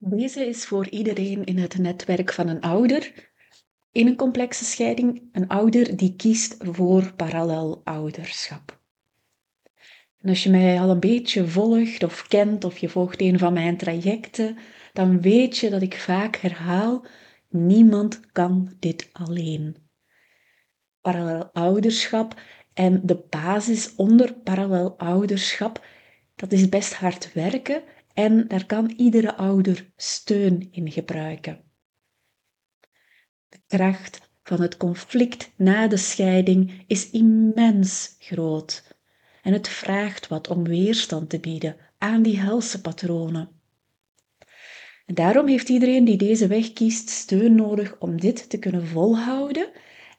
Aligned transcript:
Deze 0.00 0.46
is 0.46 0.64
voor 0.64 0.88
iedereen 0.88 1.44
in 1.44 1.58
het 1.58 1.78
netwerk 1.78 2.32
van 2.32 2.48
een 2.48 2.60
ouder 2.60 3.30
in 3.92 4.06
een 4.06 4.16
complexe 4.16 4.64
scheiding, 4.64 5.28
een 5.32 5.48
ouder 5.48 5.96
die 5.96 6.16
kiest 6.16 6.56
voor 6.58 7.12
parallel 7.16 7.80
ouderschap. 7.84 8.80
En 10.18 10.28
als 10.28 10.42
je 10.42 10.50
mij 10.50 10.80
al 10.80 10.90
een 10.90 11.00
beetje 11.00 11.48
volgt 11.48 12.02
of 12.02 12.28
kent 12.28 12.64
of 12.64 12.78
je 12.78 12.88
volgt 12.88 13.20
een 13.20 13.38
van 13.38 13.52
mijn 13.52 13.76
trajecten, 13.76 14.58
dan 14.92 15.20
weet 15.20 15.58
je 15.58 15.70
dat 15.70 15.82
ik 15.82 15.94
vaak 15.94 16.36
herhaal: 16.36 17.06
niemand 17.48 18.20
kan 18.32 18.72
dit 18.78 19.08
alleen. 19.12 19.76
Parallel 21.00 21.50
ouderschap 21.52 22.40
en 22.74 23.00
de 23.06 23.24
basis 23.28 23.94
onder 23.94 24.34
parallel 24.34 24.98
ouderschap, 24.98 25.86
dat 26.34 26.52
is 26.52 26.68
best 26.68 26.94
hard 26.94 27.32
werken 27.32 27.82
en 28.18 28.48
daar 28.48 28.66
kan 28.66 28.92
iedere 28.96 29.36
ouder 29.36 29.90
steun 29.96 30.68
in 30.70 30.90
gebruiken. 30.90 31.60
De 33.48 33.58
kracht 33.66 34.30
van 34.42 34.60
het 34.60 34.76
conflict 34.76 35.50
na 35.56 35.88
de 35.88 35.96
scheiding 35.96 36.84
is 36.86 37.10
immens 37.10 38.16
groot 38.18 38.96
en 39.42 39.52
het 39.52 39.68
vraagt 39.68 40.28
wat 40.28 40.48
om 40.48 40.64
weerstand 40.64 41.30
te 41.30 41.40
bieden 41.40 41.76
aan 41.98 42.22
die 42.22 42.38
helse 42.38 42.80
patronen. 42.80 43.48
En 45.06 45.14
daarom 45.14 45.46
heeft 45.46 45.68
iedereen 45.68 46.04
die 46.04 46.16
deze 46.16 46.46
weg 46.46 46.72
kiest 46.72 47.08
steun 47.08 47.54
nodig 47.54 47.98
om 47.98 48.20
dit 48.20 48.50
te 48.50 48.58
kunnen 48.58 48.86
volhouden. 48.86 49.70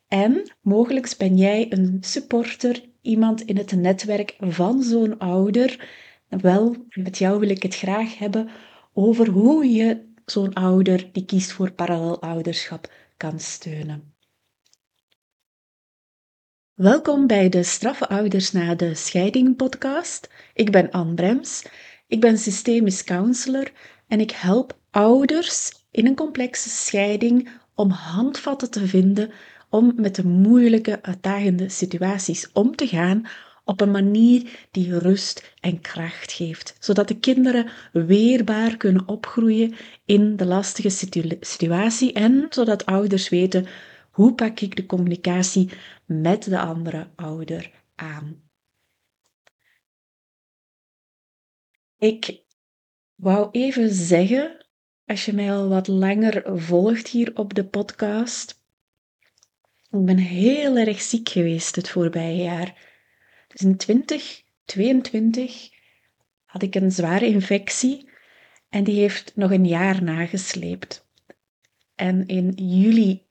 En 0.08 0.52
mogelijk 0.62 1.16
ben 1.18 1.38
jij 1.38 1.66
een 1.70 1.98
supporter, 2.02 2.84
iemand 3.02 3.42
in 3.42 3.58
het 3.58 3.72
netwerk 3.72 4.36
van 4.40 4.84
zo'n 4.84 5.18
ouder 5.18 6.08
wel, 6.30 6.76
met 6.90 7.18
jou 7.18 7.40
wil 7.40 7.50
ik 7.50 7.64
het 7.64 7.76
graag 7.76 8.18
hebben 8.18 8.50
over 8.94 9.28
hoe 9.28 9.66
je 9.66 10.08
zo'n 10.26 10.54
ouder 10.54 11.10
die 11.12 11.26
kiest 11.26 11.52
voor 11.52 11.72
parallel 11.72 12.22
ouderschap 12.22 12.92
kan 13.18 13.40
steunen. 13.40 14.14
Welkom 16.74 17.28
bij 17.28 17.50
de 17.50 17.64
Straffe 17.64 18.08
Ouders 18.08 18.52
na 18.52 18.76
de 18.76 18.96
Scheiding 18.96 19.56
podcast. 19.56 20.30
Ik 20.54 20.72
ben 20.72 20.92
Anne 20.92 21.14
Brems, 21.14 21.66
ik 22.08 22.22
ben 22.22 22.38
systemisch 22.38 23.04
counselor 23.04 23.72
en 24.08 24.20
ik 24.20 24.32
help 24.32 24.78
ouders 24.92 25.72
in 25.92 26.08
een 26.08 26.16
complexe 26.16 26.70
scheiding 26.70 27.50
om 27.76 27.90
handvatten 27.90 28.72
te 28.72 28.88
vinden 28.88 29.32
om 29.70 29.94
met 29.96 30.16
de 30.16 30.26
moeilijke, 30.26 31.00
uitdagende 31.02 31.70
situaties 31.70 32.52
om 32.52 32.76
te 32.76 32.88
gaan, 32.88 33.28
op 33.70 33.82
een 33.82 33.92
manier 33.92 34.68
die 34.72 34.98
rust 34.98 35.54
en 35.60 35.82
kracht 35.82 36.32
geeft, 36.32 36.76
zodat 36.80 37.08
de 37.08 37.20
kinderen 37.20 37.72
weerbaar 37.92 38.78
kunnen 38.78 39.08
opgroeien 39.08 39.76
in 40.06 40.36
de 40.36 40.46
lastige 40.46 40.90
situatie 41.40 42.14
en 42.14 42.46
zodat 42.50 42.86
ouders 42.86 43.30
weten 43.30 43.68
hoe 44.12 44.34
pak 44.34 44.60
ik 44.60 44.76
de 44.76 44.86
communicatie 44.86 45.70
met 46.06 46.44
de 46.44 46.60
andere 46.60 47.08
ouder 47.16 47.72
aan. 47.96 48.42
Ik 51.98 52.44
wou 53.16 53.50
even 53.52 53.90
zeggen, 53.90 54.66
als 55.06 55.26
je 55.26 55.34
mij 55.34 55.52
al 55.52 55.68
wat 55.68 55.88
langer 55.88 56.60
volgt 56.60 57.08
hier 57.08 57.32
op 57.36 57.54
de 57.54 57.66
podcast, 57.66 58.64
ik 59.92 60.06
ben 60.06 60.18
heel 60.18 60.78
erg 60.78 61.02
ziek 61.02 61.30
geweest 61.30 61.76
het 61.76 61.90
voorbije 61.90 62.44
jaar. 62.44 62.89
Dus 63.50 63.62
in 63.62 63.78
2022 63.78 65.70
had 66.46 66.62
ik 66.62 66.76
een 66.76 66.92
zware 66.92 67.26
infectie 67.26 68.10
en 68.70 68.84
die 68.84 69.00
heeft 69.00 69.36
nog 69.36 69.52
een 69.52 69.68
jaar 69.68 70.04
nagesleept. 70.04 71.08
En 71.96 72.28
in 72.28 72.52
juli 72.56 73.28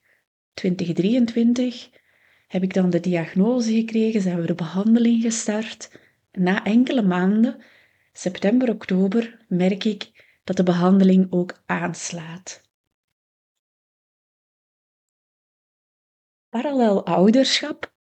2023 0.53 1.89
heb 2.47 2.63
ik 2.63 2.73
dan 2.73 2.89
de 2.89 2.99
diagnose 2.99 3.73
gekregen, 3.73 4.21
zijn 4.21 4.41
we 4.41 4.45
de 4.45 4.55
behandeling 4.55 5.21
gestart. 5.21 5.99
Na 6.31 6.63
enkele 6.63 7.01
maanden, 7.01 7.63
september, 8.13 8.69
oktober, 8.69 9.45
merk 9.47 9.83
ik 9.83 10.27
dat 10.43 10.57
de 10.57 10.63
behandeling 10.63 11.27
ook 11.31 11.63
aanslaat. 11.65 12.61
Parallel 16.49 17.05
ouderschap 17.05 17.93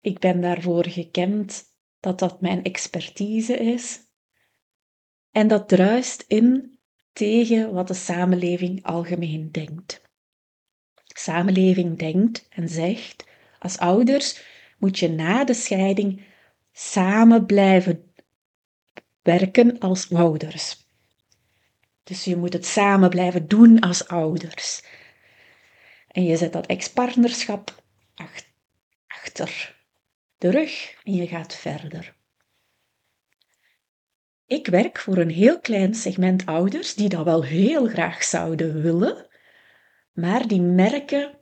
ik 0.00 0.18
ben 0.18 0.40
daarvoor 0.40 0.86
gekend 0.86 1.64
dat 2.00 2.18
dat 2.18 2.40
mijn 2.40 2.62
expertise 2.62 3.56
is. 3.56 3.98
En 5.30 5.48
dat 5.48 5.68
druist 5.68 6.24
in 6.28 6.78
tegen 7.12 7.72
wat 7.72 7.88
de 7.88 7.94
samenleving 7.94 8.84
algemeen 8.84 9.50
denkt. 9.52 10.02
De 10.94 11.18
samenleving 11.18 11.98
denkt 11.98 12.46
en 12.48 12.68
zegt: 12.68 13.24
als 13.58 13.78
ouders 13.78 14.42
moet 14.78 14.98
je 14.98 15.08
na 15.08 15.44
de 15.44 15.54
scheiding 15.54 16.24
samen 16.72 17.46
blijven 17.46 18.12
werken 19.22 19.78
als 19.78 20.12
ouders. 20.12 20.88
Dus 22.02 22.24
je 22.24 22.36
moet 22.36 22.52
het 22.52 22.66
samen 22.66 23.10
blijven 23.10 23.48
doen 23.48 23.80
als 23.80 24.08
ouders. 24.08 24.84
En 26.08 26.24
je 26.24 26.36
zet 26.36 26.52
dat 26.52 26.66
ex-partnerschap 26.66 27.82
achter 29.06 29.78
de 30.40 30.50
rug 30.50 30.94
en 31.04 31.14
je 31.14 31.26
gaat 31.26 31.54
verder. 31.54 32.16
Ik 34.46 34.66
werk 34.66 34.98
voor 34.98 35.16
een 35.16 35.30
heel 35.30 35.60
klein 35.60 35.94
segment 35.94 36.46
ouders 36.46 36.94
die 36.94 37.08
dat 37.08 37.24
wel 37.24 37.44
heel 37.44 37.86
graag 37.86 38.22
zouden 38.24 38.82
willen, 38.82 39.28
maar 40.12 40.46
die 40.46 40.60
merken, 40.60 41.38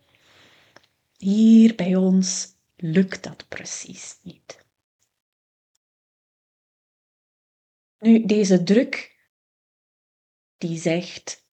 hier 1.16 1.75
bij 1.75 1.94
ons 1.97 2.47
lukt 2.76 3.22
dat 3.22 3.48
precies 3.48 4.19
niet. 4.22 4.66
Nu, 7.98 8.26
deze 8.26 8.62
druk 8.62 9.16
die 10.56 10.78
zegt, 10.78 11.47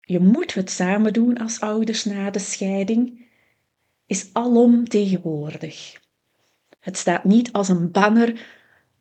je 0.00 0.18
moet 0.20 0.54
het 0.54 0.70
samen 0.70 1.12
doen 1.12 1.38
als 1.38 1.60
ouders 1.60 2.04
na 2.04 2.30
de 2.30 2.38
scheiding, 2.38 3.28
is 4.06 4.32
alom 4.32 4.88
tegenwoordig. 4.88 6.02
Het 6.84 6.96
staat 6.96 7.24
niet 7.24 7.52
als 7.52 7.68
een 7.68 7.90
banner 7.90 8.46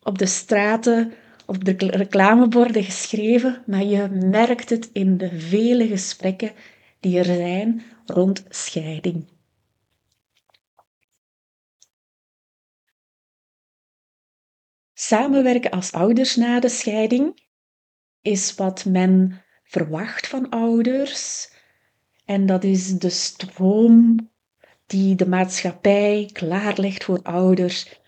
op 0.01 0.17
de 0.17 0.25
straten, 0.25 1.13
op 1.45 1.65
de 1.65 1.75
reclameborden 1.77 2.83
geschreven, 2.83 3.63
maar 3.65 3.83
je 3.83 4.07
merkt 4.09 4.69
het 4.69 4.89
in 4.93 5.17
de 5.17 5.39
vele 5.39 5.87
gesprekken 5.87 6.51
die 6.99 7.17
er 7.17 7.25
zijn 7.25 7.83
rond 8.05 8.45
scheiding. 8.49 9.27
Samenwerken 14.93 15.71
als 15.71 15.91
ouders 15.91 16.35
na 16.35 16.59
de 16.59 16.69
scheiding 16.69 17.41
is 18.21 18.55
wat 18.55 18.85
men 18.85 19.41
verwacht 19.63 20.27
van 20.27 20.49
ouders. 20.49 21.51
En 22.25 22.45
dat 22.45 22.63
is 22.63 22.97
de 22.97 23.09
stroom 23.09 24.31
die 24.93 25.15
de 25.15 25.27
maatschappij 25.27 26.29
klaarlegt 26.33 27.03
voor 27.03 27.21
ouders. 27.21 28.01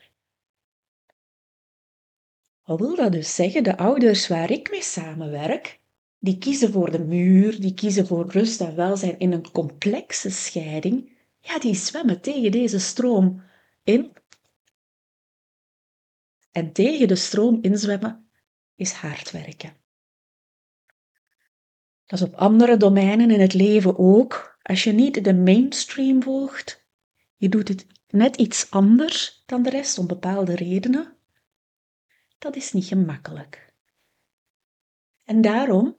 Wat 2.63 2.79
wil 2.79 2.96
dat 2.96 3.12
dus 3.12 3.35
zeggen? 3.35 3.63
De 3.63 3.78
ouders 3.78 4.28
waar 4.28 4.51
ik 4.51 4.69
mee 4.72 4.81
samenwerk, 4.81 5.79
die 6.19 6.38
kiezen 6.38 6.72
voor 6.72 6.91
de 6.91 7.00
muur, 7.00 7.62
die 7.62 7.74
kiezen 7.74 8.07
voor 8.07 8.28
rust 8.28 8.62
en 8.62 8.75
welzijn 8.75 9.19
in 9.19 9.31
een 9.31 9.51
complexe 9.51 10.29
scheiding, 10.29 11.18
ja, 11.40 11.59
die 11.59 11.75
zwemmen 11.75 12.22
tegen 12.22 12.51
deze 12.51 12.79
stroom 12.79 13.44
in. 13.84 14.13
En 16.51 16.74
tegen 16.74 17.07
de 17.07 17.16
stroom 17.16 17.57
inzwemmen 17.62 18.29
is 18.75 18.91
hard 18.91 19.31
werken. 19.31 19.84
Dat 22.06 22.19
is 22.19 22.25
op 22.25 22.36
andere 22.36 22.78
domeinen 22.78 23.31
in 23.31 23.40
het 23.40 23.54
leven 23.54 23.98
ook. 23.98 24.57
Als 24.62 24.84
je 24.84 24.92
niet 24.92 25.24
de 25.24 25.34
mainstream 25.34 26.24
volgt, 26.24 26.86
je 27.36 27.50
doet 27.50 27.68
het 27.68 27.88
net 28.07 28.36
iets 28.36 28.72
anders 28.72 29.44
dan 29.46 29.63
de 29.63 29.69
rest 29.69 29.98
om 29.98 30.07
bepaalde 30.07 30.56
redenen, 30.56 31.18
dat 32.38 32.56
is 32.56 32.72
niet 32.72 32.86
gemakkelijk. 32.86 33.74
En 35.24 35.42
daarom 35.42 35.96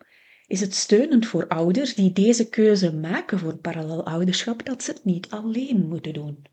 is 0.47 0.61
het 0.61 0.75
steunend 0.75 1.27
voor 1.27 1.49
ouders 1.49 1.95
die 1.95 2.13
deze 2.13 2.49
keuze 2.49 2.95
maken 2.95 3.39
voor 3.39 3.57
parallel 3.57 4.07
ouderschap 4.07 4.65
dat 4.65 4.83
ze 4.83 4.91
het 4.91 5.05
niet 5.05 5.31
alleen 5.31 5.89
moeten 5.89 6.13
doen. 6.13 6.45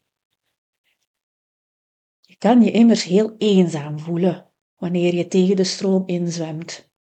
Je 2.21 2.35
kan 2.37 2.61
je 2.61 2.71
immers 2.71 3.03
heel 3.03 3.35
eenzaam 3.37 3.99
voelen 3.99 4.51
wanneer 4.75 5.13
je 5.15 5.27
tegen 5.27 5.55
de 5.55 5.63
stroom 5.63 6.03
inzwemt. 6.05 6.92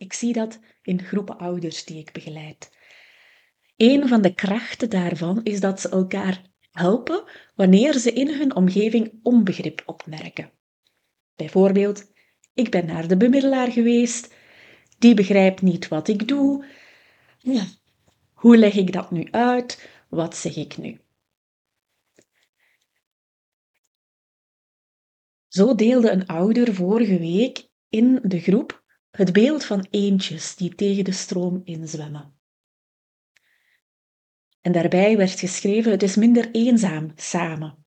Ik 0.00 0.12
zie 0.12 0.32
dat 0.32 0.58
in 0.82 1.02
groepen 1.02 1.38
ouders 1.38 1.84
die 1.84 1.98
ik 1.98 2.12
begeleid. 2.12 2.76
Een 3.76 4.08
van 4.08 4.22
de 4.22 4.34
krachten 4.34 4.90
daarvan 4.90 5.40
is 5.42 5.60
dat 5.60 5.80
ze 5.80 5.88
elkaar 5.88 6.42
helpen 6.70 7.24
wanneer 7.54 7.98
ze 7.98 8.12
in 8.12 8.28
hun 8.28 8.54
omgeving 8.54 9.20
onbegrip 9.22 9.82
opmerken. 9.86 10.50
Bijvoorbeeld, 11.36 12.12
ik 12.54 12.70
ben 12.70 12.86
naar 12.86 13.08
de 13.08 13.16
bemiddelaar 13.16 13.72
geweest 13.72 14.34
die 14.98 15.14
begrijpt 15.14 15.62
niet 15.62 15.88
wat 15.88 16.08
ik 16.08 16.28
doe. 16.28 16.64
Ja. 17.38 17.64
Hoe 18.32 18.56
leg 18.56 18.74
ik 18.74 18.92
dat 18.92 19.10
nu 19.10 19.28
uit? 19.30 19.88
Wat 20.08 20.36
zeg 20.36 20.56
ik 20.56 20.76
nu? 20.76 21.00
Zo 25.48 25.74
deelde 25.74 26.10
een 26.10 26.26
ouder 26.26 26.74
vorige 26.74 27.18
week 27.18 27.68
in 27.88 28.20
de 28.22 28.40
groep 28.40 28.80
het 29.10 29.32
beeld 29.32 29.64
van 29.64 29.86
eendjes 29.90 30.56
die 30.56 30.74
tegen 30.74 31.04
de 31.04 31.12
stroom 31.12 31.60
inzwemmen. 31.64 32.38
En 34.60 34.72
daarbij 34.72 35.16
werd 35.16 35.38
geschreven: 35.38 35.90
het 35.90 36.02
is 36.02 36.16
minder 36.16 36.50
eenzaam 36.50 37.12
samen. 37.16 37.84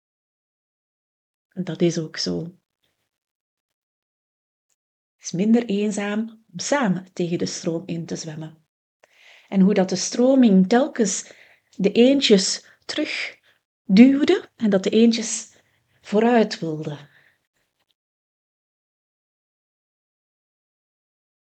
Dat 1.54 1.81
is 1.81 1.98
ook 1.98 2.18
zo. 2.18 2.42
Het 5.16 5.25
is 5.25 5.31
minder 5.31 5.66
eenzaam 5.66 6.46
om 6.52 6.60
samen 6.60 7.14
tegen 7.14 7.38
de 7.38 7.46
stroom 7.46 7.84
in 7.86 8.06
te 8.06 8.16
zwemmen. 8.16 8.66
En 9.48 9.62
hoe 9.62 9.74
dat 9.74 9.90
de 9.90 9.96
stroming 9.96 10.70
telkens 10.70 11.31
de 11.75 11.92
eendjes 11.92 12.66
terug 12.86 13.38
duwde 13.84 14.50
en 14.56 14.70
dat 14.70 14.84
de 14.84 14.90
eendjes 14.90 15.56
vooruit 16.02 16.60
wilden. 16.60 17.10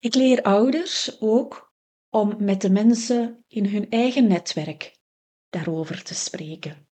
Ik 0.01 0.15
leer 0.15 0.43
ouders 0.43 1.21
ook 1.21 1.75
om 2.09 2.45
met 2.45 2.61
de 2.61 2.71
mensen 2.71 3.45
in 3.49 3.67
hun 3.67 3.91
eigen 3.91 4.27
netwerk 4.27 5.01
daarover 5.49 6.03
te 6.03 6.15
spreken. 6.15 6.89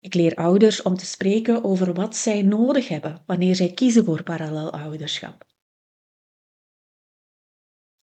Ik 0.00 0.14
leer 0.14 0.34
ouders 0.34 0.82
om 0.82 0.96
te 0.96 1.06
spreken 1.06 1.64
over 1.64 1.94
wat 1.94 2.16
zij 2.16 2.42
nodig 2.42 2.88
hebben 2.88 3.22
wanneer 3.26 3.54
zij 3.54 3.72
kiezen 3.72 4.04
voor 4.04 4.22
parallel 4.22 4.72
ouderschap. 4.72 5.46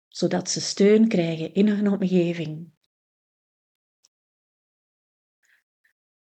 Zodat 0.09 0.51
ze 0.51 0.61
steun 0.61 1.09
krijgen 1.09 1.55
in 1.55 1.69
hun 1.69 1.89
omgeving. 1.89 2.73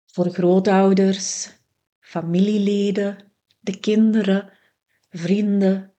Voor 0.06 0.31
grootouders, 0.31 1.53
familieleden, 1.99 3.32
de 3.61 3.79
kinderen, 3.81 4.59
vrienden, 5.09 5.91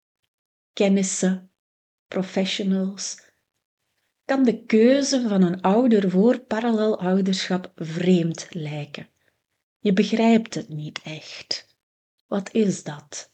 kennissen, 0.73 1.51
professionals, 2.09 3.31
kan 4.25 4.45
de 4.45 4.65
keuze 4.65 5.29
van 5.29 5.43
een 5.43 5.61
ouder 5.61 6.11
voor 6.11 6.39
parallel 6.39 7.01
ouderschap 7.01 7.73
vreemd 7.75 8.47
lijken. 8.51 9.09
Je 9.79 9.93
begrijpt 9.93 10.55
het 10.55 10.69
niet 10.69 11.01
echt. 11.03 11.77
Wat 12.27 12.53
is 12.53 12.83
dat? 12.83 13.33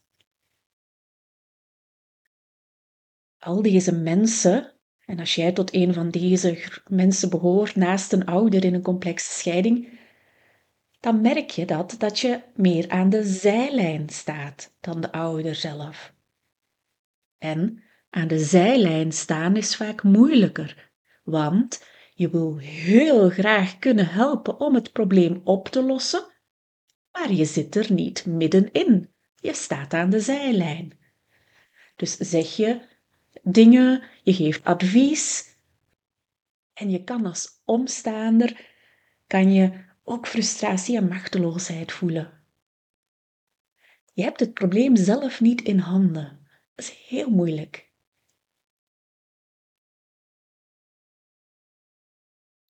Al 3.38 3.62
deze 3.62 3.92
mensen, 3.92 4.72
en 5.04 5.18
als 5.18 5.34
jij 5.34 5.52
tot 5.52 5.74
een 5.74 5.94
van 5.94 6.10
deze 6.10 6.80
mensen 6.86 7.30
behoort 7.30 7.76
naast 7.76 8.12
een 8.12 8.26
ouder 8.26 8.64
in 8.64 8.74
een 8.74 8.82
complexe 8.82 9.30
scheiding, 9.30 9.98
dan 11.00 11.20
merk 11.20 11.50
je 11.50 11.64
dat, 11.64 11.94
dat 11.98 12.18
je 12.18 12.42
meer 12.54 12.88
aan 12.88 13.10
de 13.10 13.24
zijlijn 13.24 14.08
staat 14.08 14.74
dan 14.80 15.00
de 15.00 15.12
ouder 15.12 15.54
zelf. 15.54 16.16
En 17.38 17.82
aan 18.10 18.28
de 18.28 18.38
zijlijn 18.38 19.12
staan 19.12 19.56
is 19.56 19.76
vaak 19.76 20.02
moeilijker, 20.02 20.90
want 21.24 21.84
je 22.14 22.30
wil 22.30 22.56
heel 22.58 23.30
graag 23.30 23.78
kunnen 23.78 24.08
helpen 24.08 24.60
om 24.60 24.74
het 24.74 24.92
probleem 24.92 25.40
op 25.44 25.68
te 25.68 25.82
lossen, 25.82 26.26
maar 27.12 27.32
je 27.32 27.44
zit 27.44 27.76
er 27.76 27.92
niet 27.92 28.26
middenin. 28.26 29.08
Je 29.36 29.54
staat 29.54 29.94
aan 29.94 30.10
de 30.10 30.20
zijlijn. 30.20 30.98
Dus 31.96 32.16
zeg 32.16 32.56
je 32.56 32.80
dingen, 33.42 34.02
je 34.22 34.34
geeft 34.34 34.64
advies 34.64 35.56
en 36.72 36.90
je 36.90 37.04
kan 37.04 37.26
als 37.26 37.62
omstaander 37.64 38.66
kan 39.26 39.52
je 39.52 39.84
ook 40.02 40.26
frustratie 40.26 40.96
en 40.96 41.08
machteloosheid 41.08 41.92
voelen. 41.92 42.42
Je 44.12 44.22
hebt 44.22 44.40
het 44.40 44.54
probleem 44.54 44.96
zelf 44.96 45.40
niet 45.40 45.62
in 45.62 45.78
handen. 45.78 46.47
Dat 46.78 46.86
is 46.86 47.06
heel 47.08 47.30
moeilijk. 47.30 47.92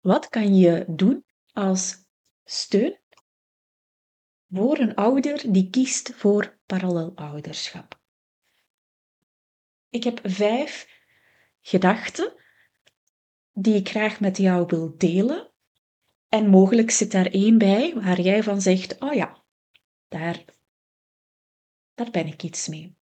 Wat 0.00 0.28
kan 0.28 0.56
je 0.56 0.84
doen 0.88 1.24
als 1.52 1.96
steun 2.44 3.00
voor 4.48 4.78
een 4.78 4.94
ouder 4.94 5.52
die 5.52 5.70
kiest 5.70 6.14
voor 6.14 6.58
parallel 6.66 7.16
ouderschap? 7.16 8.00
Ik 9.88 10.04
heb 10.04 10.20
vijf 10.22 11.02
gedachten 11.60 12.44
die 13.52 13.74
ik 13.74 13.88
graag 13.88 14.20
met 14.20 14.36
jou 14.36 14.66
wil 14.66 14.96
delen. 14.96 15.52
En 16.28 16.48
mogelijk 16.48 16.90
zit 16.90 17.12
daar 17.12 17.26
één 17.26 17.58
bij 17.58 17.94
waar 17.94 18.20
jij 18.20 18.42
van 18.42 18.60
zegt: 18.60 19.00
Oh 19.00 19.14
ja, 19.14 19.44
daar, 20.08 20.44
daar 21.94 22.10
ben 22.10 22.26
ik 22.26 22.42
iets 22.42 22.68
mee. 22.68 22.96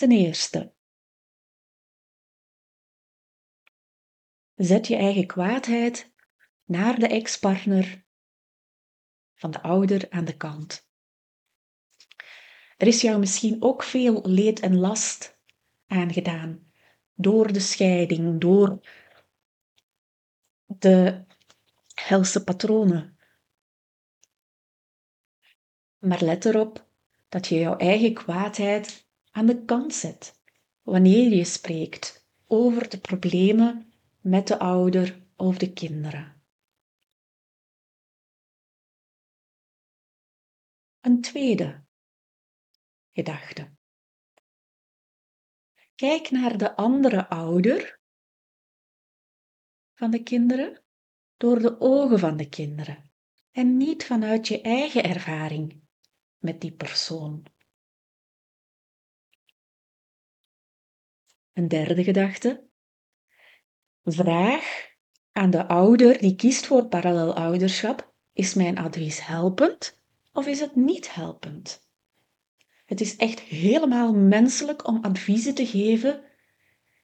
Ten 0.00 0.10
eerste, 0.10 0.74
zet 4.54 4.86
je 4.86 4.96
eigen 4.96 5.26
kwaadheid 5.26 6.12
naar 6.64 6.98
de 6.98 7.06
ex-partner 7.06 8.04
van 9.34 9.50
de 9.50 9.62
ouder 9.62 10.10
aan 10.10 10.24
de 10.24 10.36
kant. 10.36 10.88
Er 12.76 12.86
is 12.86 13.00
jou 13.00 13.18
misschien 13.18 13.62
ook 13.62 13.82
veel 13.82 14.26
leed 14.26 14.60
en 14.60 14.76
last 14.76 15.40
aangedaan 15.86 16.72
door 17.14 17.52
de 17.52 17.60
scheiding, 17.60 18.40
door 18.40 18.86
de 20.66 21.24
helse 21.94 22.44
patronen. 22.44 23.18
Maar 25.98 26.22
let 26.22 26.44
erop 26.44 26.88
dat 27.28 27.46
je 27.46 27.58
jouw 27.58 27.76
eigen 27.76 28.14
kwaadheid 28.14 29.08
aan 29.30 29.46
de 29.46 29.64
kant 29.64 29.94
zet 29.94 30.40
wanneer 30.82 31.32
je 31.32 31.44
spreekt 31.44 32.28
over 32.46 32.88
de 32.88 33.00
problemen 33.00 33.92
met 34.20 34.46
de 34.46 34.58
ouder 34.58 35.26
of 35.36 35.58
de 35.58 35.72
kinderen. 35.72 36.42
Een 41.00 41.20
tweede 41.20 41.84
gedachte. 43.12 43.70
Kijk 45.94 46.30
naar 46.30 46.58
de 46.58 46.76
andere 46.76 47.28
ouder 47.28 48.00
van 49.94 50.10
de 50.10 50.22
kinderen 50.22 50.82
door 51.36 51.58
de 51.58 51.80
ogen 51.80 52.18
van 52.18 52.36
de 52.36 52.48
kinderen 52.48 53.10
en 53.50 53.76
niet 53.76 54.04
vanuit 54.04 54.48
je 54.48 54.60
eigen 54.60 55.04
ervaring 55.04 55.82
met 56.38 56.60
die 56.60 56.72
persoon. 56.72 57.46
Een 61.60 61.68
derde 61.68 62.04
gedachte. 62.04 62.68
Vraag 64.04 64.88
aan 65.32 65.50
de 65.50 65.66
ouder 65.66 66.18
die 66.18 66.36
kiest 66.36 66.66
voor 66.66 66.86
parallel 66.86 67.34
ouderschap: 67.34 68.14
is 68.32 68.54
mijn 68.54 68.78
advies 68.78 69.26
helpend 69.26 70.00
of 70.32 70.46
is 70.46 70.60
het 70.60 70.76
niet 70.76 71.14
helpend? 71.14 71.88
Het 72.84 73.00
is 73.00 73.16
echt 73.16 73.40
helemaal 73.40 74.14
menselijk 74.14 74.86
om 74.86 75.04
adviezen 75.04 75.54
te 75.54 75.66
geven 75.66 76.24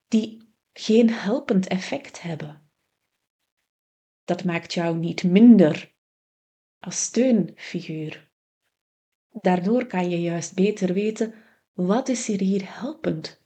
die 0.09 0.55
geen 0.73 1.11
helpend 1.11 1.67
effect 1.67 2.23
hebben. 2.23 2.71
Dat 4.25 4.45
maakt 4.45 4.75
jou 4.75 4.97
niet 4.97 5.23
minder 5.25 5.95
als 6.79 7.03
steunfiguur. 7.03 8.31
Daardoor 9.31 9.87
kan 9.87 10.11
je 10.11 10.21
juist 10.21 10.55
beter 10.55 10.93
weten 10.93 11.35
wat 11.73 12.09
is 12.09 12.29
er 12.29 12.41
hier 12.41 12.81
helpend 12.81 13.45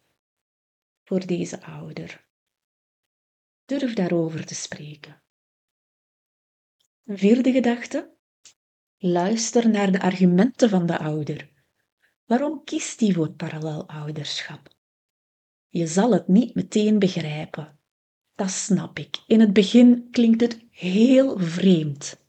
voor 1.11 1.27
deze 1.27 1.63
ouder. 1.63 2.27
Durf 3.65 3.95
daarover 3.95 4.47
te 4.47 4.55
spreken. 4.55 5.23
Een 7.05 7.19
vierde 7.19 7.53
gedachte. 7.53 8.15
Luister 8.99 9.71
naar 9.71 9.93
de 9.93 10.01
argumenten 10.01 10.69
van 10.69 10.87
de 10.87 10.99
ouder. 10.99 11.51
Waarom 12.25 12.65
kiest 12.65 13.01
hij 13.01 13.13
voor 13.13 13.31
parallel 13.31 13.89
ouderschap? 13.89 14.75
Je 15.69 15.87
zal 15.87 16.13
het 16.13 16.29
niet 16.29 16.55
meteen 16.55 16.99
begrijpen. 16.99 17.79
Dat 18.35 18.51
snap 18.51 18.99
ik. 18.99 19.17
In 19.27 19.41
het 19.41 19.53
begin 19.53 20.09
klinkt 20.11 20.41
het 20.41 20.65
heel 20.71 21.39
vreemd. 21.39 22.25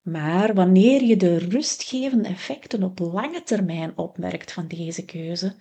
Maar 0.00 0.54
wanneer 0.54 1.02
je 1.02 1.16
de 1.16 1.36
rustgevende 1.36 2.28
effecten 2.28 2.82
op 2.82 2.98
lange 2.98 3.42
termijn 3.42 3.98
opmerkt 3.98 4.52
van 4.52 4.68
deze 4.68 5.04
keuze, 5.04 5.56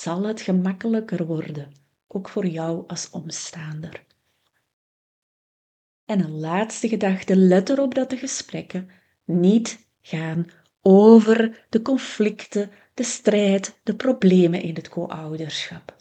zal 0.00 0.22
het 0.22 0.40
gemakkelijker 0.40 1.26
worden, 1.26 1.72
ook 2.06 2.28
voor 2.28 2.46
jou 2.46 2.84
als 2.86 3.10
omstaander. 3.10 4.04
En 6.04 6.20
een 6.20 6.38
laatste 6.38 6.88
gedachte, 6.88 7.36
let 7.36 7.68
erop 7.68 7.94
dat 7.94 8.10
de 8.10 8.16
gesprekken 8.16 8.90
niet 9.24 9.86
gaan 10.00 10.46
over 10.82 11.66
de 11.68 11.82
conflicten, 11.82 12.70
de 12.94 13.02
strijd, 13.02 13.80
de 13.82 13.96
problemen 13.96 14.62
in 14.62 14.74
het 14.74 14.88
co-ouderschap. 14.88 15.96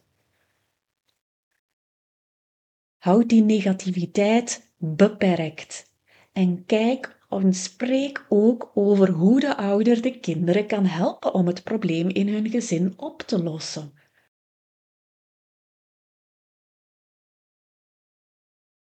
Houd 2.98 3.30
die 3.30 3.44
negativiteit 3.44 4.72
beperkt 4.78 5.92
en 6.32 6.66
kijk 6.66 7.20
en 7.40 7.54
spreek 7.54 8.26
ook 8.30 8.72
over 8.74 9.10
hoe 9.10 9.40
de 9.40 9.58
ouder 9.58 10.02
de 10.02 10.20
kinderen 10.20 10.68
kan 10.68 10.86
helpen 10.86 11.34
om 11.34 11.48
het 11.48 11.64
probleem 11.64 12.10
in 12.10 12.28
hun 12.28 12.50
gezin 12.50 12.94
op 12.98 13.22
te 13.22 13.44
lossen. 13.44 13.94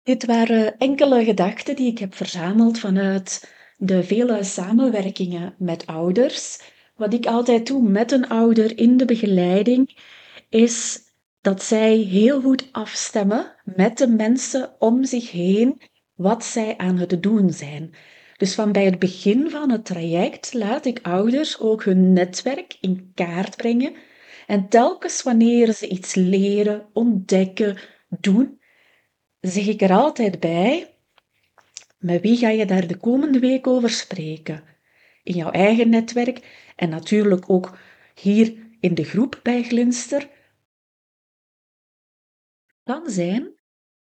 Dit 0.04 0.26
waren 0.26 0.78
enkele 0.78 1.24
gedachten 1.24 1.76
die 1.76 1.92
ik 1.92 2.00
heb 2.00 2.16
verzameld 2.16 2.80
vanuit 2.80 3.54
de 3.78 4.04
vele 4.04 4.44
samenwerkingen 4.44 5.56
met 5.58 5.86
ouders. 5.86 6.62
Wat 6.96 7.14
ik 7.14 7.26
altijd 7.26 7.68
doe 7.68 7.90
met 7.90 8.12
een 8.12 8.30
ouder 8.30 8.78
in 8.78 8.98
de 8.98 9.06
begeleiding, 9.06 9.98
is 10.50 11.04
dat 11.42 11.64
zij 11.64 11.96
heel 11.98 12.42
goed 12.42 12.70
afstemmen 12.72 13.56
met 13.64 13.98
de 13.98 14.08
mensen 14.08 14.76
om 14.80 15.04
zich 15.04 15.32
heen 15.32 15.82
wat 16.14 16.44
zij 16.44 16.78
aan 16.78 16.98
het 16.98 17.24
doen 17.24 17.52
zijn. 17.54 17.94
Dus 18.38 18.56
van 18.56 18.72
bij 18.72 18.86
het 18.86 19.00
begin 19.00 19.50
van 19.50 19.72
het 19.72 19.86
traject 19.86 20.54
laat 20.54 20.86
ik 20.86 21.00
ouders 21.02 21.60
ook 21.60 21.84
hun 21.84 22.14
netwerk 22.14 22.78
in 22.82 23.12
kaart 23.14 23.56
brengen. 23.56 23.96
En 24.48 24.70
telkens 24.70 25.24
wanneer 25.24 25.74
ze 25.74 25.88
iets 25.88 26.16
leren, 26.16 26.90
ontdekken, 26.94 27.78
doen, 28.20 28.62
zeg 29.40 29.68
ik 29.68 29.82
er 29.82 29.92
altijd 29.92 30.40
bij, 30.40 30.96
met 31.98 32.22
wie 32.22 32.38
ga 32.38 32.50
je 32.50 32.66
daar 32.66 32.88
de 32.88 32.98
komende 32.98 33.40
week 33.40 33.68
over 33.68 33.90
spreken? 33.90 34.64
In 35.24 35.36
jouw 35.36 35.52
eigen 35.52 35.90
netwerk 35.90 36.72
en 36.76 36.90
natuurlijk 36.90 37.50
ook 37.50 37.78
hier 38.16 38.54
in 38.80 38.96
de 38.96 39.04
groep 39.04 39.40
bij 39.44 39.64
Glinster. 39.64 40.30
Kan 42.84 43.10
zijn 43.10 43.54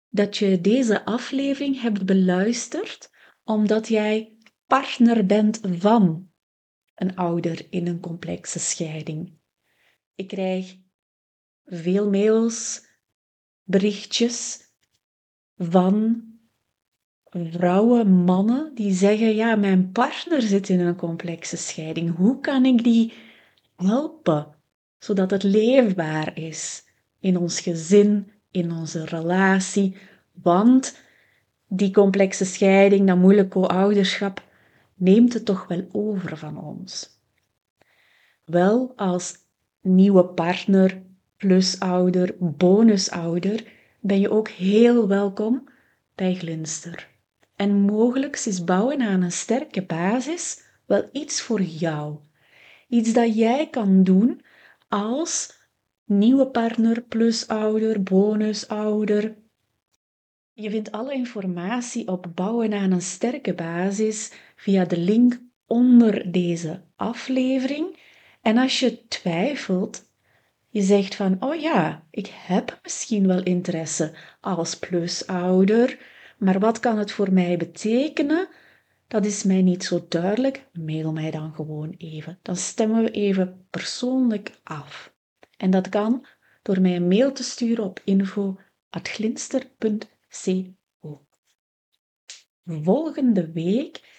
dat 0.09 0.37
je 0.37 0.61
deze 0.61 1.05
aflevering 1.05 1.81
hebt 1.81 2.05
beluisterd 2.05 3.09
omdat 3.43 3.87
jij 3.87 4.37
partner 4.67 5.25
bent 5.25 5.59
van 5.63 6.29
een 6.95 7.15
ouder 7.15 7.65
in 7.69 7.87
een 7.87 7.99
complexe 7.99 8.59
scheiding. 8.59 9.33
Ik 10.15 10.27
krijg 10.27 10.77
veel 11.65 12.09
mails, 12.09 12.85
berichtjes 13.63 14.59
van 15.57 16.25
vrouwen, 17.31 18.11
mannen 18.11 18.75
die 18.75 18.93
zeggen: 18.93 19.35
Ja, 19.35 19.55
mijn 19.55 19.91
partner 19.91 20.41
zit 20.41 20.69
in 20.69 20.79
een 20.79 20.95
complexe 20.95 21.57
scheiding. 21.57 22.15
Hoe 22.15 22.39
kan 22.39 22.65
ik 22.65 22.83
die 22.83 23.13
helpen 23.75 24.55
zodat 24.97 25.31
het 25.31 25.43
leefbaar 25.43 26.37
is 26.37 26.83
in 27.19 27.37
ons 27.37 27.59
gezin, 27.59 28.31
in 28.51 28.71
onze 28.71 29.05
relatie? 29.05 29.97
Want 30.31 30.99
die 31.73 31.91
complexe 31.91 32.45
scheiding, 32.45 33.07
dat 33.07 33.17
moeilijke 33.17 33.67
ouderschap, 33.67 34.43
neemt 34.95 35.33
het 35.33 35.45
toch 35.45 35.67
wel 35.67 35.87
over 35.91 36.37
van 36.37 36.57
ons. 36.63 37.19
Wel 38.45 38.93
als 38.95 39.35
nieuwe 39.81 40.25
partner, 40.25 41.01
plusouder, 41.37 42.35
bonusouder, 42.39 43.63
ben 43.99 44.19
je 44.19 44.31
ook 44.31 44.47
heel 44.49 45.07
welkom 45.07 45.69
bij 46.15 46.35
Glinster. 46.35 47.09
En 47.55 47.75
mogelijk 47.75 48.35
is 48.45 48.63
bouwen 48.63 49.01
aan 49.01 49.21
een 49.21 49.31
sterke 49.31 49.81
basis 49.85 50.63
wel 50.85 51.09
iets 51.11 51.41
voor 51.41 51.61
jou. 51.61 52.17
Iets 52.87 53.13
dat 53.13 53.35
jij 53.35 53.69
kan 53.69 54.03
doen 54.03 54.41
als 54.89 55.59
nieuwe 56.05 56.47
partner, 56.47 57.01
plusouder, 57.01 58.03
bonusouder, 58.03 59.35
je 60.53 60.69
vindt 60.69 60.91
alle 60.91 61.13
informatie 61.13 62.07
op 62.07 62.27
bouwen 62.35 62.73
aan 62.73 62.91
een 62.91 63.01
sterke 63.01 63.53
basis 63.53 64.31
via 64.55 64.85
de 64.85 64.97
link 64.97 65.41
onder 65.65 66.31
deze 66.31 66.81
aflevering. 66.95 67.99
En 68.41 68.57
als 68.57 68.79
je 68.79 69.07
twijfelt, 69.07 70.03
je 70.69 70.81
zegt 70.81 71.15
van, 71.15 71.37
oh 71.39 71.61
ja, 71.61 72.07
ik 72.09 72.31
heb 72.33 72.79
misschien 72.83 73.27
wel 73.27 73.43
interesse 73.43 74.13
als 74.41 74.79
plusouder, 74.79 75.99
maar 76.37 76.59
wat 76.59 76.79
kan 76.79 76.97
het 76.97 77.11
voor 77.11 77.33
mij 77.33 77.57
betekenen? 77.57 78.47
Dat 79.07 79.25
is 79.25 79.43
mij 79.43 79.61
niet 79.61 79.83
zo 79.83 80.05
duidelijk. 80.09 80.67
Mail 80.73 81.11
mij 81.11 81.31
dan 81.31 81.53
gewoon 81.53 81.93
even. 81.97 82.39
Dan 82.41 82.55
stemmen 82.55 83.03
we 83.03 83.11
even 83.11 83.65
persoonlijk 83.69 84.59
af. 84.63 85.13
En 85.57 85.71
dat 85.71 85.89
kan 85.89 86.25
door 86.61 86.81
mij 86.81 86.95
een 86.95 87.07
mail 87.07 87.31
te 87.31 87.43
sturen 87.43 87.83
op 87.83 88.01
info.glinster.nl 88.03 90.19
CO. 90.43 91.25
Volgende 92.63 93.51
week 93.51 94.09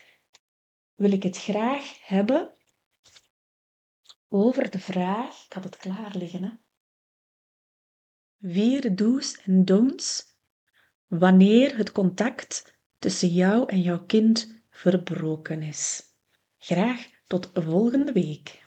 wil 0.95 1.12
ik 1.12 1.23
het 1.23 1.37
graag 1.37 2.07
hebben 2.07 2.54
over 4.28 4.71
de 4.71 4.78
vraag, 4.78 5.45
ik 5.45 5.52
had 5.52 5.64
het 5.64 5.76
klaar 5.76 6.16
liggen, 6.16 6.42
hè? 6.42 6.50
vier 8.42 8.95
do's 8.97 9.40
en 9.40 9.64
don'ts 9.64 10.37
wanneer 11.07 11.76
het 11.76 11.92
contact 11.92 12.76
tussen 12.99 13.28
jou 13.28 13.69
en 13.69 13.81
jouw 13.81 14.04
kind 14.07 14.62
verbroken 14.71 15.62
is. 15.62 16.02
Graag 16.59 17.07
tot 17.26 17.50
volgende 17.54 18.12
week. 18.12 18.62